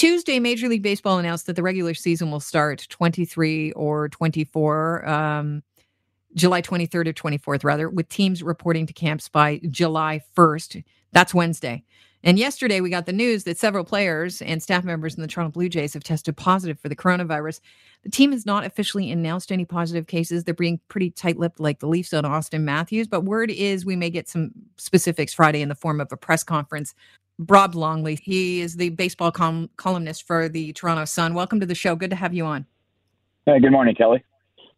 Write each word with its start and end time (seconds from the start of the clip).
Tuesday, 0.00 0.40
Major 0.40 0.66
League 0.66 0.82
Baseball 0.82 1.18
announced 1.18 1.44
that 1.44 1.56
the 1.56 1.62
regular 1.62 1.92
season 1.92 2.30
will 2.30 2.40
start 2.40 2.86
23 2.88 3.72
or 3.72 4.08
24, 4.08 5.06
um, 5.06 5.62
July 6.34 6.62
23rd 6.62 7.08
or 7.08 7.12
24th, 7.12 7.64
rather, 7.64 7.90
with 7.90 8.08
teams 8.08 8.42
reporting 8.42 8.86
to 8.86 8.94
camps 8.94 9.28
by 9.28 9.60
July 9.68 10.22
1st. 10.34 10.84
That's 11.12 11.34
Wednesday. 11.34 11.84
And 12.24 12.38
yesterday, 12.38 12.80
we 12.80 12.88
got 12.88 13.04
the 13.04 13.12
news 13.12 13.44
that 13.44 13.58
several 13.58 13.84
players 13.84 14.40
and 14.40 14.62
staff 14.62 14.84
members 14.84 15.16
in 15.16 15.20
the 15.20 15.28
Toronto 15.28 15.52
Blue 15.52 15.68
Jays 15.68 15.92
have 15.92 16.02
tested 16.02 16.34
positive 16.34 16.80
for 16.80 16.88
the 16.88 16.96
coronavirus. 16.96 17.60
The 18.02 18.10
team 18.10 18.32
has 18.32 18.46
not 18.46 18.64
officially 18.64 19.10
announced 19.10 19.52
any 19.52 19.66
positive 19.66 20.06
cases. 20.06 20.44
They're 20.44 20.54
being 20.54 20.80
pretty 20.88 21.10
tight 21.10 21.38
lipped, 21.38 21.60
like 21.60 21.80
the 21.80 21.88
Leafs 21.88 22.14
on 22.14 22.24
Auston 22.24 22.62
Matthews. 22.62 23.06
But 23.06 23.26
word 23.26 23.50
is 23.50 23.84
we 23.84 23.96
may 23.96 24.08
get 24.08 24.30
some 24.30 24.52
specifics 24.78 25.34
Friday 25.34 25.60
in 25.60 25.68
the 25.68 25.74
form 25.74 26.00
of 26.00 26.10
a 26.10 26.16
press 26.16 26.42
conference. 26.42 26.94
Rob 27.48 27.74
Longley, 27.74 28.16
he 28.16 28.60
is 28.60 28.76
the 28.76 28.90
baseball 28.90 29.32
com- 29.32 29.70
columnist 29.76 30.26
for 30.26 30.48
the 30.48 30.72
Toronto 30.74 31.04
Sun. 31.06 31.34
Welcome 31.34 31.60
to 31.60 31.66
the 31.66 31.74
show. 31.74 31.96
Good 31.96 32.10
to 32.10 32.16
have 32.16 32.34
you 32.34 32.44
on. 32.44 32.66
Hey, 33.46 33.60
good 33.60 33.72
morning, 33.72 33.94
Kelly. 33.94 34.22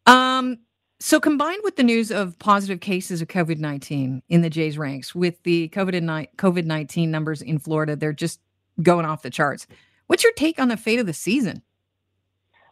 Um, 0.06 0.58
so, 1.00 1.18
combined 1.18 1.62
with 1.64 1.74
the 1.76 1.82
news 1.82 2.12
of 2.12 2.38
positive 2.38 2.80
cases 2.80 3.20
of 3.20 3.28
COVID 3.28 3.58
19 3.58 4.22
in 4.28 4.42
the 4.42 4.50
Jays 4.50 4.78
ranks, 4.78 5.14
with 5.14 5.42
the 5.42 5.68
COVID 5.70 6.64
19 6.64 7.10
numbers 7.10 7.42
in 7.42 7.58
Florida, 7.58 7.96
they're 7.96 8.12
just 8.12 8.40
going 8.80 9.04
off 9.04 9.22
the 9.22 9.30
charts. 9.30 9.66
What's 10.06 10.22
your 10.22 10.32
take 10.34 10.60
on 10.60 10.68
the 10.68 10.76
fate 10.76 11.00
of 11.00 11.06
the 11.06 11.12
season? 11.12 11.62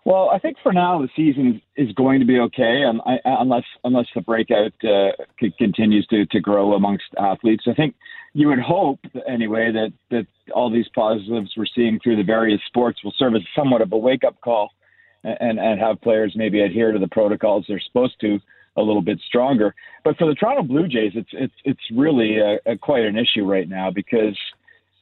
Well, 0.05 0.31
I 0.31 0.39
think 0.39 0.57
for 0.63 0.73
now 0.73 1.01
the 1.03 1.09
season 1.15 1.61
is 1.77 1.93
going 1.93 2.21
to 2.21 2.27
be 2.27 2.39
okay, 2.39 2.85
um, 2.85 3.03
I, 3.05 3.19
unless 3.25 3.65
unless 3.85 4.07
the 4.15 4.23
breakout 4.23 4.73
uh, 4.83 5.11
continues 5.59 6.07
to, 6.07 6.25
to 6.27 6.41
grow 6.41 6.75
amongst 6.75 7.05
athletes. 7.19 7.65
I 7.69 7.75
think 7.75 7.95
you 8.33 8.49
would 8.49 8.61
hope, 8.61 9.01
anyway, 9.29 9.73
that 9.73 9.93
that 10.11 10.27
all 10.55 10.71
these 10.71 10.89
positives 10.95 11.53
we're 11.57 11.67
seeing 11.75 11.99
through 12.01 12.17
the 12.17 12.23
various 12.23 12.61
sports 12.67 13.03
will 13.03 13.15
serve 13.19 13.35
as 13.35 13.43
somewhat 13.57 13.83
of 13.83 13.93
a 13.93 13.97
wake 13.97 14.25
up 14.25 14.41
call 14.41 14.71
and 15.25 15.59
and 15.59 15.81
have 15.81 16.01
players 16.01 16.33
maybe 16.37 16.61
adhere 16.61 16.93
to 16.93 16.99
the 16.99 17.09
protocols 17.09 17.65
they're 17.69 17.81
supposed 17.81 18.19
to 18.21 18.39
a 18.77 18.83
little 18.83 19.03
bit 19.03 19.21
stronger. 19.27 19.75
But 20.05 20.17
for 20.17 20.27
the 20.27 20.35
Toronto 20.35 20.63
Blue 20.63 20.87
Jays, 20.87 21.13
it's 21.15 21.31
it's 21.33 21.55
it's 21.65 21.81
really 21.95 22.39
a, 22.39 22.59
a 22.67 22.79
quite 22.79 23.05
an 23.05 23.19
issue 23.19 23.45
right 23.45 23.69
now 23.69 23.91
because 23.91 24.39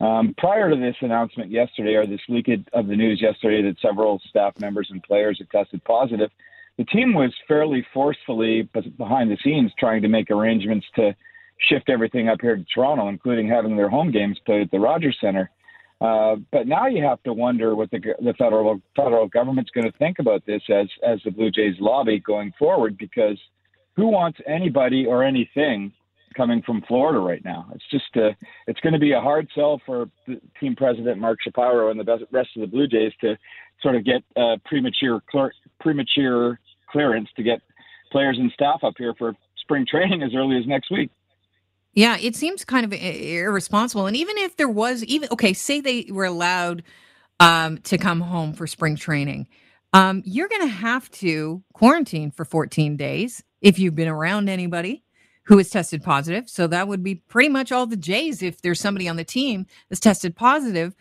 um, 0.01 0.35
prior 0.39 0.71
to 0.71 0.77
this 0.77 0.97
announcement 1.01 1.51
yesterday, 1.51 1.95
or 1.95 2.07
this 2.07 2.21
leak 2.29 2.49
of 2.73 2.87
the 2.87 2.97
news 2.97 3.21
yesterday 3.21 3.63
that 3.63 3.81
several 3.81 4.21
staff 4.29 4.59
members 4.61 4.89
and 4.91 5.03
players 5.03 5.39
had 5.39 5.51
tested 5.51 5.83
positive, 5.85 6.31
the 6.77 6.85
team 6.85 7.13
was 7.13 7.33
fairly 7.47 7.85
forcefully 7.93 8.63
behind 8.97 9.31
the 9.31 9.39
scenes 9.43 9.73
trying 9.79 10.03
to 10.03 10.09
make 10.09 10.31
arrangements 10.31 10.87
to 10.95 11.15
shift 11.61 11.89
everything 11.89 12.29
up 12.29 12.41
here 12.41 12.57
to 12.57 12.65
Toronto, 12.73 13.09
including 13.09 13.49
having 13.49 13.77
their 13.77 13.89
home 13.89 14.11
games 14.11 14.39
played 14.47 14.63
at 14.63 14.71
the 14.71 14.79
Rogers 14.79 15.17
Center. 15.21 15.51
Uh, 16.01 16.37
but 16.53 16.69
now 16.69 16.87
you 16.87 17.03
have 17.03 17.23
to 17.25 17.33
wonder 17.33 17.75
what 17.75 17.91
the, 17.91 17.99
the 18.21 18.35
federal 18.39 18.81
federal 18.95 19.27
government's 19.27 19.71
going 19.71 19.91
to 19.91 19.99
think 19.99 20.21
about 20.21 20.47
this 20.47 20.63
as 20.71 20.87
as 21.05 21.19
the 21.25 21.31
Blue 21.31 21.51
Jays 21.51 21.75
lobby 21.81 22.21
going 22.21 22.53
forward, 22.57 22.97
because 22.97 23.37
who 23.97 24.07
wants 24.07 24.39
anybody 24.47 25.07
or 25.07 25.25
anything 25.25 25.93
coming 26.37 26.63
from 26.63 26.83
Florida 26.87 27.19
right 27.19 27.45
now? 27.45 27.69
It's 27.75 27.85
just 27.91 28.15
a, 28.15 28.31
it's 28.69 28.79
going 28.79 28.93
to 28.93 29.01
be 29.01 29.11
a 29.11 29.21
hard 29.21 29.49
sell 29.57 29.81
for 29.85 30.07
team 30.61 30.77
president 30.77 31.19
Mark 31.19 31.39
Shapiro 31.43 31.91
and 31.91 31.99
the 31.99 32.27
rest 32.31 32.51
of 32.55 32.61
the 32.61 32.69
Blue 32.69 32.87
Jays 32.87 33.13
to 33.23 33.37
sort 33.83 33.97
of 33.97 34.05
get 34.05 34.23
uh, 34.37 34.57
premature 34.67 35.21
clear, 35.29 35.53
premature 35.81 36.61
clearance 36.93 37.29
to 37.37 37.43
get 37.43 37.61
players 38.13 38.39
and 38.39 38.53
staff 38.53 38.85
up 38.85 38.95
here 38.99 39.15
for 39.19 39.35
spring 39.61 39.85
training 39.85 40.23
as 40.27 40.31
early 40.33 40.57
as 40.57 40.67
next 40.67 40.93
week. 40.93 41.11
Yeah, 41.99 42.17
it 42.21 42.37
seems 42.37 42.65
kind 42.65 42.87
of 42.87 42.93
irresponsible. 42.93 44.07
And 44.07 44.17
even 44.17 44.39
if 44.39 44.57
there 44.57 44.69
was, 44.69 45.03
even 45.07 45.31
okay, 45.33 45.53
say 45.53 45.81
they 45.81 46.07
were 46.09 46.27
allowed 46.27 46.85
um, 47.41 47.79
to 47.79 47.99
come 47.99 48.21
home 48.21 48.53
for 48.53 48.69
spring 48.69 48.95
training, 48.95 49.49
um, 49.93 50.23
you're 50.25 50.47
going 50.47 50.63
to 50.63 50.69
have 50.69 51.11
to 51.11 51.61
quarantine 51.73 52.31
for 52.31 52.45
14 52.45 52.97
days 52.97 53.43
if 53.63 53.81
you've 53.81 53.97
been 53.97 54.07
around 54.07 54.49
anybody 54.49 55.03
who 55.43 55.59
has 55.59 55.71
tested 55.71 56.05
positive. 56.05 56.49
So 56.49 56.69
that 56.69 56.87
would 56.87 57.03
be 57.03 57.17
pretty 57.17 57.49
much 57.49 57.73
all 57.73 57.85
the 57.85 57.97
Jays 57.97 58.45
if 58.45 58.63
there's 58.63 58.81
somebody 58.81 59.09
on 59.09 59.17
the 59.17 59.25
team 59.25 59.67
that's 59.89 59.99
tested 59.99 60.37
positive. 60.37 60.95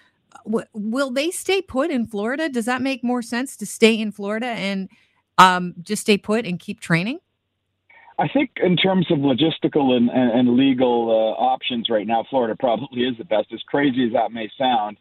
W- 0.48 0.66
will 0.74 1.12
they 1.12 1.30
stay 1.30 1.62
put 1.62 1.92
in 1.92 2.08
Florida? 2.08 2.50
Does 2.50 2.66
that 2.66 2.82
make 2.82 3.04
more 3.04 3.22
sense 3.22 3.56
to 3.58 3.68
stay 3.68 3.94
in 4.00 4.12
Florida 4.12 4.48
and 4.48 4.90
um, 5.38 5.76
just 5.80 6.02
stay 6.02 6.18
put 6.18 6.48
and 6.48 6.60
keep 6.60 6.80
training? 6.80 7.20
I 8.20 8.28
think 8.28 8.52
in 8.64 8.76
terms 8.76 9.06
of 9.12 9.20
logistical 9.20 9.96
and, 9.96 10.10
and, 10.10 10.32
and 10.32 10.58
legal 10.58 11.10
uh, 11.12 11.42
options 11.42 11.88
right 11.90 12.08
now, 12.08 12.26
Florida 12.30 12.56
probably 12.60 13.02
is 13.02 13.18
the 13.18 13.26
best. 13.26 13.48
As 13.54 13.62
crazy 13.68 14.08
as 14.08 14.14
that 14.14 14.32
may 14.32 14.50
sound, 14.58 14.98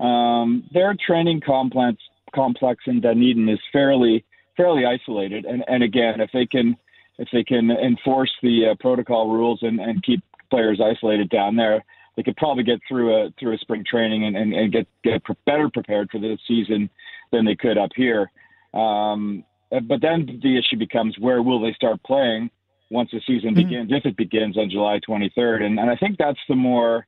um, 0.00 0.64
their 0.72 0.94
training 1.06 1.40
complex 1.44 1.98
complex 2.34 2.82
in 2.86 3.00
Dunedin 3.00 3.48
is 3.48 3.60
fairly 3.72 4.24
fairly 4.56 4.84
isolated. 4.86 5.44
And, 5.44 5.62
and 5.68 5.82
again, 5.82 6.20
if 6.20 6.30
they 6.32 6.46
can 6.46 6.76
if 7.18 7.28
they 7.32 7.44
can 7.44 7.70
enforce 7.70 8.32
the 8.42 8.70
uh, 8.70 8.74
protocol 8.80 9.30
rules 9.30 9.60
and, 9.62 9.78
and 9.78 10.02
keep 10.02 10.20
players 10.50 10.80
isolated 10.82 11.30
down 11.30 11.54
there, 11.54 11.84
they 12.16 12.22
could 12.22 12.36
probably 12.36 12.64
get 12.64 12.80
through 12.88 13.14
a 13.14 13.30
through 13.38 13.54
a 13.54 13.58
spring 13.58 13.84
training 13.88 14.24
and, 14.24 14.36
and, 14.36 14.54
and 14.54 14.72
get 14.72 14.86
get 15.02 15.22
better 15.44 15.68
prepared 15.68 16.08
for 16.10 16.18
the 16.18 16.38
season 16.48 16.88
than 17.30 17.44
they 17.44 17.56
could 17.56 17.76
up 17.76 17.90
here. 17.94 18.30
Um, 18.72 19.44
but 19.70 20.00
then 20.00 20.40
the 20.42 20.58
issue 20.58 20.76
becomes 20.78 21.16
where 21.18 21.42
will 21.42 21.60
they 21.60 21.72
start 21.72 22.02
playing 22.04 22.50
once 22.90 23.10
the 23.12 23.20
season 23.26 23.54
mm-hmm. 23.54 23.68
begins, 23.68 23.90
if 23.92 24.06
it 24.06 24.16
begins 24.16 24.56
on 24.58 24.70
July 24.70 25.00
23rd. 25.08 25.62
And, 25.62 25.78
and 25.78 25.90
I 25.90 25.96
think 25.96 26.16
that's 26.18 26.38
the 26.48 26.54
more 26.54 27.06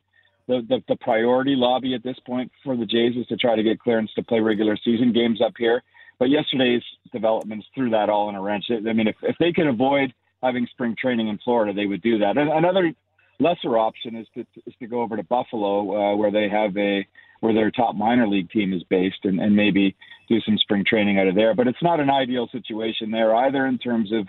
the, 0.49 0.65
the, 0.69 0.83
the 0.89 0.97
priority 0.97 1.55
lobby 1.57 1.95
at 1.95 2.03
this 2.03 2.19
point 2.27 2.51
for 2.65 2.77
the 2.77 2.87
Jays 2.87 3.17
is 3.17 3.27
to 3.27 3.37
try 3.37 3.57
to 3.57 3.63
get 3.63 3.81
clearance 3.81 4.11
to 4.15 4.23
play 4.23 4.41
regular 4.41 4.77
season 4.85 5.13
games 5.13 5.41
up 5.45 5.55
here. 5.59 5.83
But 6.19 6.31
yesterday's 6.31 6.83
developments 7.13 7.67
threw 7.75 7.91
that 7.91 8.09
all 8.09 8.29
in 8.29 8.37
a 8.37 8.41
wrench. 8.41 8.65
I 8.71 8.93
mean, 8.93 9.09
if, 9.09 9.17
if 9.23 9.37
they 9.39 9.53
could 9.53 9.67
avoid 9.67 10.15
having 10.43 10.67
spring 10.71 10.97
training 10.99 11.29
in 11.29 11.39
Florida, 11.45 11.75
they 11.75 11.87
would 11.87 12.03
do 12.03 12.19
that. 12.19 12.39
And 12.39 12.51
another 12.51 12.93
lesser 13.39 13.77
option 13.77 14.17
is 14.17 14.27
to 14.35 14.47
is 14.67 14.75
to 14.79 14.87
go 14.87 15.03
over 15.03 15.17
to 15.17 15.23
Buffalo, 15.23 16.13
uh, 16.13 16.17
where 16.17 16.31
they 16.31 16.49
have 16.49 16.77
a 16.77 17.07
where 17.41 17.53
their 17.53 17.71
top 17.71 17.95
minor 17.95 18.27
league 18.27 18.51
team 18.51 18.73
is 18.73 18.83
based, 18.85 19.25
and, 19.25 19.41
and 19.41 19.55
maybe 19.55 19.95
do 20.29 20.41
some 20.41 20.57
spring 20.59 20.85
training 20.89 21.19
out 21.19 21.29
of 21.29 21.35
there. 21.35 21.55
But 21.55 21.69
it's 21.69 21.83
not 21.83 22.01
an 22.01 22.09
ideal 22.09 22.49
situation 22.51 23.11
there 23.11 23.35
either 23.35 23.67
in 23.67 23.79
terms 23.79 24.11
of 24.13 24.27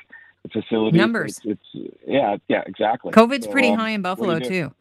facility 0.51 0.97
numbers. 0.97 1.39
It's, 1.43 1.61
it's 1.73 1.91
yeah, 2.05 2.37
yeah, 2.47 2.63
exactly. 2.65 3.11
COVID's 3.11 3.45
so, 3.45 3.51
pretty 3.51 3.69
um, 3.69 3.79
high 3.79 3.89
in 3.91 4.01
Buffalo 4.01 4.39
too. 4.39 4.73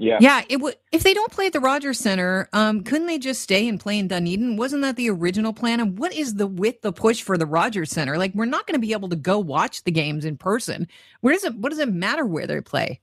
Yeah, 0.00 0.18
yeah. 0.20 0.42
It 0.48 0.58
w- 0.58 0.74
if 0.92 1.02
they 1.02 1.12
don't 1.12 1.32
play 1.32 1.46
at 1.46 1.52
the 1.52 1.60
Rogers 1.60 1.98
Center, 1.98 2.48
um, 2.52 2.84
couldn't 2.84 3.08
they 3.08 3.18
just 3.18 3.42
stay 3.42 3.66
and 3.66 3.80
play 3.80 3.98
in 3.98 4.06
Dunedin? 4.06 4.56
Wasn't 4.56 4.82
that 4.82 4.94
the 4.94 5.10
original 5.10 5.52
plan? 5.52 5.80
And 5.80 5.98
what 5.98 6.14
is 6.14 6.34
the 6.34 6.46
with 6.46 6.82
the 6.82 6.92
push 6.92 7.20
for 7.20 7.36
the 7.36 7.46
Rogers 7.46 7.90
Center? 7.90 8.16
Like, 8.16 8.32
we're 8.32 8.44
not 8.44 8.66
going 8.66 8.80
to 8.80 8.86
be 8.86 8.92
able 8.92 9.08
to 9.08 9.16
go 9.16 9.40
watch 9.40 9.82
the 9.82 9.90
games 9.90 10.24
in 10.24 10.36
person. 10.36 10.86
Where 11.20 11.34
does 11.34 11.42
it? 11.42 11.56
What 11.56 11.70
does 11.70 11.80
it 11.80 11.92
matter 11.92 12.24
where 12.24 12.46
they 12.46 12.60
play? 12.60 13.00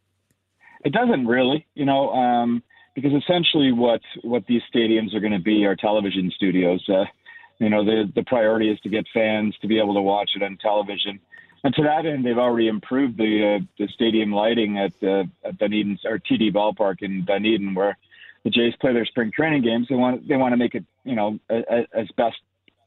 It 0.86 0.94
doesn't 0.94 1.28
really, 1.28 1.68
you 1.76 1.86
know. 1.86 2.12
Um, 2.12 2.64
because 2.96 3.12
essentially 3.12 3.74
what 3.74 4.02
what 4.24 4.48
these 4.48 4.62
stadiums 4.74 5.14
are 5.14 5.20
going 5.20 5.34
to 5.34 5.40
be 5.40 5.66
are 5.66 5.76
television 5.76 6.32
studios. 6.34 6.84
Uh, 6.88 7.04
you 7.60 7.70
know, 7.70 7.84
the 7.84 8.10
the 8.16 8.24
priority 8.24 8.70
is 8.70 8.80
to 8.82 8.90
get 8.90 9.06
fans 9.14 9.54
to 9.62 9.68
be 9.68 9.78
able 9.80 9.94
to 9.96 10.02
watch 10.02 10.32
it 10.36 10.44
on 10.44 10.58
television. 10.62 11.20
And 11.66 11.74
to 11.74 11.82
that 11.82 12.06
end, 12.06 12.24
they've 12.24 12.38
already 12.38 12.68
improved 12.68 13.18
the 13.18 13.58
uh, 13.58 13.66
the 13.80 13.88
stadium 13.88 14.32
lighting 14.32 14.78
at 14.78 14.94
uh, 15.02 15.24
at 15.44 15.58
Dunedin 15.58 15.98
or 16.06 16.20
TD 16.20 16.54
Ballpark 16.54 17.02
in 17.02 17.26
Dunedin, 17.26 17.74
where 17.74 17.98
the 18.44 18.52
Jays 18.52 18.76
play 18.80 18.94
their 18.94 19.06
spring 19.06 19.32
training 19.36 19.64
games. 19.64 19.88
They 19.90 19.96
want 19.96 20.28
they 20.28 20.38
want 20.38 20.54
to 20.54 20.58
make 20.58 20.76
it 20.76 20.86
you 21.04 21.16
know 21.16 21.40
as 21.50 22.08
best 22.18 22.38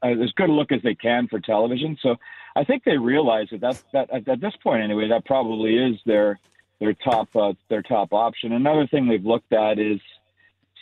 as 0.01 0.31
good 0.37 0.49
a 0.49 0.53
look 0.53 0.71
as 0.71 0.81
they 0.81 0.95
can 0.95 1.27
for 1.27 1.41
television. 1.41 1.97
So 2.01 2.15
I 2.55 2.63
think 2.63 2.85
they 2.85 2.97
realize 2.97 3.49
that 3.51 3.59
that's 3.59 3.83
that 3.91 4.09
at 4.11 4.39
this 4.39 4.53
point 4.63 4.81
anyway 4.81 5.09
that 5.09 5.25
probably 5.25 5.75
is 5.75 5.99
their 6.05 6.39
their 6.79 6.93
top 6.93 7.35
uh, 7.35 7.51
their 7.69 7.81
top 7.81 8.13
option. 8.13 8.53
Another 8.53 8.87
thing 8.87 9.09
they've 9.09 9.25
looked 9.25 9.51
at 9.51 9.77
is 9.77 9.99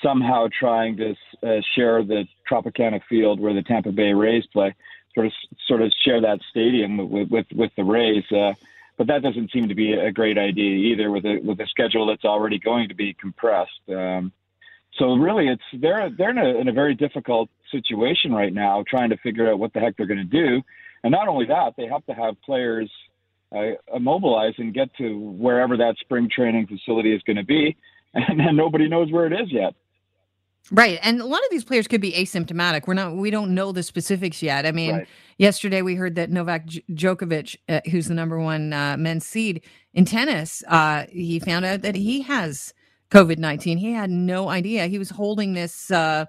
somehow 0.03 0.49
trying 0.59 0.97
to 0.97 1.15
uh, 1.41 1.61
share 1.73 2.03
the 2.03 2.25
Tropicana 2.47 3.01
Field 3.09 3.39
where 3.39 3.55
the 3.55 3.63
Tampa 3.63 3.91
Bay 3.91 4.13
Rays 4.13 4.45
play, 4.53 4.75
sort 5.17 5.25
of 5.25 5.33
sort 5.67 5.81
of 5.81 5.91
share 6.05 6.21
that 6.21 6.39
stadium 6.49 7.09
with 7.09 7.29
with, 7.29 7.47
with 7.53 7.71
the 7.75 7.83
Rays. 7.83 8.23
Uh, 8.31 8.53
but 8.97 9.07
that 9.07 9.21
doesn't 9.21 9.51
seem 9.51 9.67
to 9.69 9.75
be 9.75 9.93
a 9.93 10.11
great 10.11 10.37
idea 10.37 10.93
either, 10.93 11.11
with 11.11 11.25
a 11.25 11.39
with 11.39 11.59
a 11.59 11.67
schedule 11.67 12.05
that's 12.07 12.25
already 12.25 12.59
going 12.59 12.89
to 12.89 12.95
be 12.95 13.13
compressed. 13.13 13.81
Um, 13.89 14.31
so 14.97 15.15
really, 15.15 15.47
it's 15.47 15.63
they're 15.73 16.09
they're 16.09 16.31
in 16.31 16.37
a, 16.37 16.59
in 16.59 16.67
a 16.67 16.73
very 16.73 16.95
difficult 16.95 17.49
situation 17.71 18.31
right 18.31 18.53
now, 18.53 18.83
trying 18.87 19.09
to 19.09 19.17
figure 19.17 19.51
out 19.51 19.59
what 19.59 19.73
the 19.73 19.79
heck 19.79 19.97
they're 19.97 20.07
going 20.07 20.17
to 20.17 20.23
do. 20.23 20.61
And 21.03 21.11
not 21.11 21.27
only 21.27 21.45
that, 21.45 21.75
they 21.77 21.87
have 21.87 22.05
to 22.07 22.13
have 22.13 22.41
players 22.41 22.91
uh, 23.55 23.99
mobilize 23.99 24.53
and 24.57 24.73
get 24.73 24.93
to 24.97 25.17
wherever 25.17 25.77
that 25.77 25.95
spring 25.99 26.29
training 26.29 26.67
facility 26.67 27.13
is 27.13 27.21
going 27.23 27.37
to 27.37 27.45
be, 27.45 27.77
and, 28.13 28.41
and 28.41 28.57
nobody 28.57 28.87
knows 28.87 29.11
where 29.11 29.27
it 29.27 29.33
is 29.33 29.51
yet. 29.51 29.75
Right, 30.71 30.99
and 31.01 31.21
a 31.21 31.25
lot 31.25 31.43
of 31.43 31.49
these 31.49 31.63
players 31.63 31.87
could 31.87 32.01
be 32.01 32.11
asymptomatic. 32.11 32.87
We're 32.87 32.93
not, 32.93 33.15
we 33.15 33.31
don't 33.31 33.55
know 33.55 33.71
the 33.71 33.83
specifics 33.83 34.43
yet. 34.43 34.65
I 34.65 34.73
mean, 34.73 34.95
right. 34.95 35.07
yesterday 35.37 35.81
we 35.81 35.95
heard 35.95 36.15
that 36.15 36.29
Novak 36.29 36.67
Djokovic, 36.67 37.55
uh, 37.69 37.79
who's 37.89 38.07
the 38.07 38.13
number 38.13 38.37
one 38.37 38.73
uh, 38.73 38.97
men's 38.97 39.25
seed 39.25 39.63
in 39.93 40.03
tennis, 40.03 40.63
uh, 40.67 41.05
he 41.09 41.39
found 41.39 41.63
out 41.63 41.83
that 41.83 41.95
he 41.95 42.21
has 42.21 42.73
COVID 43.11 43.37
nineteen. 43.37 43.77
He 43.77 43.93
had 43.93 44.09
no 44.09 44.49
idea. 44.49 44.87
He 44.87 44.99
was 44.99 45.09
holding 45.09 45.53
this 45.53 45.89
uh, 45.89 46.25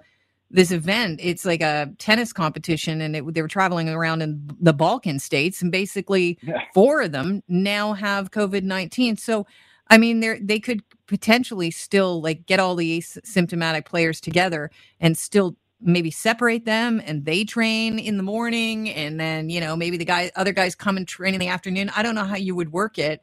this 0.51 0.71
event. 0.71 1.19
It's 1.23 1.45
like 1.45 1.61
a 1.61 1.93
tennis 1.99 2.33
competition, 2.33 3.01
and 3.01 3.17
it, 3.17 3.35
they 3.35 3.43
were 3.43 3.49
traveling 3.49 3.89
around 3.89 4.23
in 4.23 4.49
the 4.61 4.73
Balkan 4.73 5.19
states, 5.19 5.61
and 5.63 5.73
basically 5.73 6.39
yeah. 6.43 6.63
four 6.75 7.03
of 7.03 7.13
them 7.13 7.43
now 7.49 7.93
have 7.93 8.31
COVID 8.31 8.63
nineteen. 8.63 9.17
So, 9.17 9.47
I 9.91 9.99
mean, 9.99 10.21
they 10.21 10.39
they 10.39 10.61
could 10.61 10.83
potentially 11.07 11.71
still 11.71 12.21
like 12.21 12.47
get 12.47 12.61
all 12.61 12.77
the 12.77 13.01
symptomatic 13.01 13.87
players 13.87 14.21
together 14.21 14.71
and 15.01 15.17
still 15.17 15.57
maybe 15.81 16.11
separate 16.11 16.65
them 16.65 17.01
and 17.07 17.25
they 17.25 17.45
train 17.45 17.99
in 18.01 18.17
the 18.17 18.23
morning 18.23 18.91
and 18.91 19.21
then 19.21 19.49
you 19.49 19.61
know 19.61 19.77
maybe 19.77 19.97
the 19.97 20.05
guy 20.05 20.29
other 20.35 20.53
guys 20.53 20.75
come 20.75 20.97
and 20.97 21.07
train 21.07 21.35
in 21.35 21.41
the 21.41 21.47
afternoon 21.47 21.89
i 21.95 22.03
don't 22.03 22.17
know 22.17 22.25
how 22.25 22.35
you 22.35 22.53
would 22.53 22.73
work 22.73 22.99
it 22.99 23.23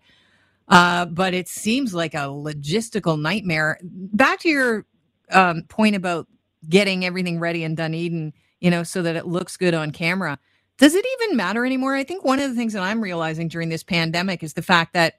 uh, 0.68 1.06
but 1.06 1.34
it 1.34 1.48
seems 1.48 1.94
like 1.94 2.14
a 2.14 2.28
logistical 2.28 3.20
nightmare 3.20 3.78
back 3.84 4.40
to 4.40 4.50
your 4.50 4.86
um, 5.32 5.64
point 5.64 5.96
about 5.96 6.28
getting 6.68 7.06
everything 7.06 7.40
ready 7.40 7.64
in 7.64 7.76
Dunedin, 7.76 8.34
you 8.60 8.72
know, 8.72 8.84
so 8.84 9.02
that 9.04 9.16
it 9.16 9.28
looks 9.28 9.58
good 9.58 9.74
on 9.76 9.92
camera. 9.92 10.40
Does 10.78 10.96
it 10.96 11.06
even 11.22 11.38
matter 11.38 11.66
anymore? 11.66 11.96
I 11.96 12.04
think 12.04 12.24
one 12.26 12.40
of 12.40 12.50
the 12.50 12.56
things 12.56 12.74
that 12.74 12.82
I'm 12.82 13.02
realizing 13.02 13.48
during 13.48 13.70
this 13.70 13.84
pandemic 13.84 14.44
is 14.44 14.54
the 14.56 14.64
fact 14.64 14.94
that 14.94 15.16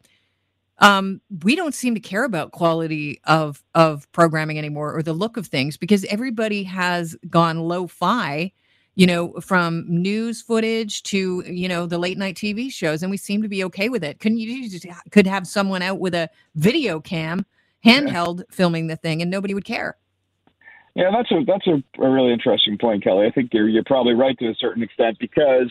um, 0.78 1.20
we 1.42 1.56
don't 1.56 1.74
seem 1.74 1.94
to 1.94 2.00
care 2.00 2.24
about 2.24 2.52
quality 2.52 3.20
of 3.24 3.62
of 3.74 4.10
programming 4.12 4.58
anymore 4.58 4.94
or 4.94 5.02
the 5.02 5.12
look 5.12 5.36
of 5.36 5.46
things 5.46 5.76
because 5.76 6.04
everybody 6.06 6.64
has 6.64 7.16
gone 7.30 7.60
lo-fi, 7.60 8.52
you 8.94 9.06
know, 9.06 9.32
from 9.40 9.84
news 9.88 10.42
footage 10.42 11.02
to 11.04 11.42
you 11.46 11.68
know 11.68 11.86
the 11.86 11.98
late 11.98 12.18
night 12.18 12.34
TV 12.34 12.70
shows, 12.70 13.02
and 13.02 13.10
we 13.10 13.16
seem 13.16 13.42
to 13.42 13.48
be 13.48 13.64
okay 13.64 13.88
with 13.88 14.04
it. 14.04 14.20
Couldn't 14.20 14.38
you 14.38 14.68
just 14.68 14.86
could 15.10 15.26
have 15.26 15.46
someone 15.46 15.82
out 15.82 15.98
with 15.98 16.14
a 16.14 16.28
video 16.54 17.00
cam, 17.00 17.46
handheld, 17.84 18.42
filming 18.50 18.86
the 18.86 18.96
thing, 18.96 19.22
and 19.22 19.30
nobody 19.30 19.54
would 19.54 19.64
care? 19.64 19.96
Yeah, 20.94 21.10
that's 21.10 21.30
a 21.30 21.44
that's 21.46 21.66
a, 21.66 22.02
a, 22.02 22.10
really 22.10 22.32
interesting 22.32 22.78
point, 22.78 23.04
Kelly. 23.04 23.26
I 23.26 23.30
think 23.30 23.50
you're 23.52 23.68
you're 23.68 23.84
probably 23.84 24.14
right 24.14 24.36
to 24.38 24.48
a 24.48 24.54
certain 24.54 24.82
extent 24.82 25.18
because 25.18 25.70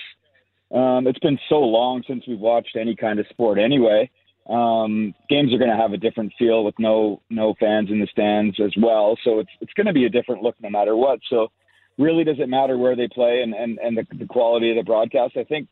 um, 0.72 1.08
it's 1.08 1.20
been 1.20 1.40
so 1.50 1.60
long 1.60 2.04
since 2.08 2.24
we've 2.28 2.40
watched 2.40 2.76
any 2.76 2.96
kind 2.96 3.20
of 3.20 3.28
sport. 3.30 3.58
Anyway, 3.58 4.12
um, 4.48 5.14
games 5.30 5.54
are 5.54 5.58
going 5.58 5.72
to 5.72 5.78
have 5.78 5.94
a 5.94 5.98
different 5.98 6.34
feel 6.38 6.64
with 6.64 6.76
no 6.78 7.22
no 7.30 7.56
fans 7.60 7.90
in 7.90 8.00
the 8.00 8.08
stands 8.08 8.60
as 8.60 8.74
well. 8.78 9.18
So 9.24 9.40
it's 9.40 9.52
it's 9.62 9.74
going 9.74 9.88
to 9.88 9.94
be 9.94 10.06
a 10.06 10.10
different 10.10 10.44
look 10.44 10.56
no 10.62 10.70
matter 10.70 10.96
what. 10.96 11.20
So 11.30 11.52
really, 11.98 12.24
does 12.24 12.40
it 12.40 12.50
matter 12.50 12.78
where 12.78 12.96
they 12.96 13.08
play 13.08 13.42
and 13.42 13.54
and 13.54 13.80
and 13.80 13.98
the, 13.98 14.06
the 14.16 14.26
quality 14.26 14.70
of 14.72 14.78
the 14.78 14.84
broadcast? 14.84 15.38
I 15.38 15.44
think 15.44 15.68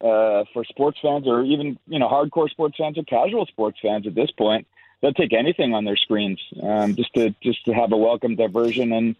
uh, 0.00 0.44
for 0.52 0.64
sports 0.64 0.98
fans 1.02 1.26
or 1.26 1.44
even 1.44 1.78
you 1.86 1.98
know 1.98 2.08
hardcore 2.08 2.48
sports 2.48 2.76
fans 2.78 2.96
or 2.98 3.04
casual 3.04 3.46
sports 3.46 3.78
fans 3.82 4.06
at 4.06 4.14
this 4.14 4.30
point 4.30 4.66
they'll 5.00 5.12
take 5.12 5.32
anything 5.32 5.74
on 5.74 5.84
their 5.84 5.96
screens 5.96 6.40
um, 6.62 6.94
just 6.96 7.12
to 7.14 7.34
just 7.42 7.64
to 7.64 7.72
have 7.72 7.92
a 7.92 7.96
welcome 7.96 8.36
diversion. 8.36 8.92
And 8.92 9.16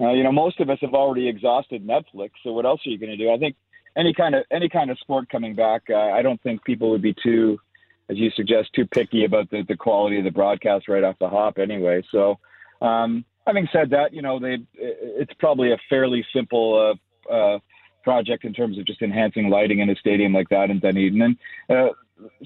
uh, 0.00 0.12
you 0.12 0.22
know, 0.22 0.32
most 0.32 0.60
of 0.60 0.70
us 0.70 0.78
have 0.80 0.94
already 0.94 1.28
exhausted 1.28 1.86
Netflix, 1.86 2.30
so 2.42 2.52
what 2.52 2.66
else 2.66 2.80
are 2.86 2.90
you 2.90 2.98
going 2.98 3.10
to 3.10 3.16
do? 3.16 3.30
I 3.30 3.38
think 3.38 3.56
any 3.96 4.14
kind 4.14 4.34
of 4.34 4.44
any 4.50 4.68
kind 4.68 4.90
of 4.90 4.98
sport 4.98 5.28
coming 5.28 5.54
back, 5.54 5.82
uh, 5.90 5.96
I 5.96 6.22
don't 6.22 6.42
think 6.42 6.64
people 6.64 6.90
would 6.90 7.02
be 7.02 7.14
too, 7.22 7.60
as 8.10 8.16
you 8.16 8.30
suggest, 8.30 8.72
too 8.74 8.86
picky 8.86 9.24
about 9.24 9.50
the, 9.50 9.62
the 9.68 9.76
quality 9.76 10.18
of 10.18 10.24
the 10.24 10.30
broadcast 10.30 10.88
right 10.88 11.04
off 11.04 11.16
the 11.18 11.28
hop. 11.28 11.58
Anyway, 11.58 12.02
so. 12.10 12.38
Um, 12.82 13.24
having 13.46 13.68
said 13.72 13.90
that, 13.90 14.12
you 14.12 14.22
know, 14.22 14.38
they 14.38 14.58
it's 14.74 15.32
probably 15.38 15.72
a 15.72 15.78
fairly 15.88 16.24
simple 16.34 16.96
uh, 17.28 17.32
uh, 17.32 17.58
project 18.02 18.44
in 18.44 18.52
terms 18.52 18.78
of 18.78 18.86
just 18.86 19.02
enhancing 19.02 19.48
lighting 19.48 19.80
in 19.80 19.90
a 19.90 19.96
stadium 19.96 20.32
like 20.32 20.48
that 20.50 20.70
in 20.70 20.78
Dunedin. 20.78 21.22
And 21.22 21.36
uh, 21.68 21.88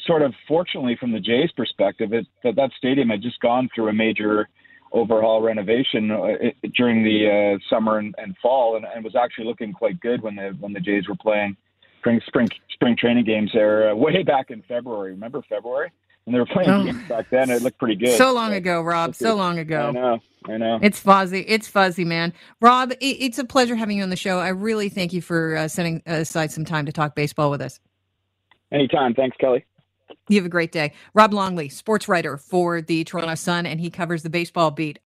sort 0.07 0.23
of 0.23 0.33
fortunately 0.49 0.97
from 0.99 1.13
the 1.13 1.21
Jays' 1.21 1.53
perspective, 1.53 2.13
it, 2.13 2.27
that 2.43 2.57
that 2.57 2.71
stadium 2.77 3.09
had 3.11 3.23
just 3.23 3.41
gone 3.41 3.69
through 3.75 3.89
a 3.89 3.93
major 3.93 4.49
overhaul 4.93 5.43
renovation 5.43 6.11
uh, 6.11 6.23
it, 6.41 6.57
during 6.75 7.03
the 7.03 7.57
uh, 7.57 7.59
summer 7.69 7.99
and, 7.99 8.15
and 8.19 8.37
fall, 8.41 8.77
and, 8.77 8.87
and 8.95 9.05
was 9.05 9.17
actually 9.17 9.47
looking 9.47 9.73
quite 9.73 10.01
good 10.01 10.23
when 10.23 10.37
the 10.37 10.57
when 10.61 10.73
the 10.73 10.81
Jays 10.81 11.09
were 11.09 11.17
playing 11.21 11.57
spring 12.05 12.21
spring 12.27 12.49
spring 12.71 12.97
training 12.97 13.25
games 13.25 13.51
there 13.55 13.91
uh, 13.91 13.95
way 13.95 14.23
back 14.23 14.51
in 14.51 14.63
February. 14.63 15.13
Remember 15.13 15.43
February? 15.49 15.91
And 16.27 16.35
they 16.35 16.39
were 16.39 16.47
playing 16.47 16.71
oh. 16.71 16.85
games 16.85 17.09
back 17.09 17.29
then. 17.31 17.51
It 17.51 17.63
looked 17.63 17.79
pretty 17.79 17.97
good. 17.97 18.17
So 18.17 18.33
long 18.33 18.55
ago, 18.55 18.83
Rob. 18.83 19.15
So 19.15 19.35
long 19.35 19.59
ago. 19.59 19.89
I 19.89 19.91
know. 19.91 20.19
I 20.47 20.57
know. 20.57 20.79
It's 20.83 20.99
fuzzy. 20.99 21.41
It's 21.41 21.69
fuzzy, 21.69 22.05
man. 22.05 22.33
Rob, 22.61 22.93
it, 22.93 22.97
it's 23.01 23.39
a 23.39 23.45
pleasure 23.45 23.77
having 23.77 23.99
you 23.99 24.03
on 24.03 24.11
the 24.11 24.17
show. 24.17 24.39
I 24.39 24.49
really 24.49 24.89
thank 24.89 25.13
you 25.13 25.21
for 25.21 25.57
uh, 25.57 25.69
setting 25.69 26.03
aside 26.07 26.51
some 26.51 26.65
time 26.65 26.87
to 26.87 26.93
talk 26.93 27.15
baseball 27.15 27.51
with 27.51 27.61
us. 27.61 27.79
Anytime. 28.73 29.15
Thanks, 29.15 29.37
Kelly. 29.39 29.65
You 30.29 30.37
have 30.37 30.47
a 30.47 30.51
great 30.51 30.73
day. 30.73 30.93
Rob 31.13 31.35
Longley, 31.35 31.69
sports 31.69 32.09
writer 32.09 32.39
for 32.39 32.81
the 32.81 33.05
Toronto 33.05 33.35
Sun, 33.35 33.67
and 33.67 33.81
he 33.81 33.91
covers 33.91 34.23
the 34.23 34.31
baseball 34.31 34.71
beat 34.71 34.99